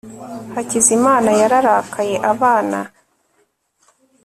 [0.53, 2.79] hakizimana yarakariye abana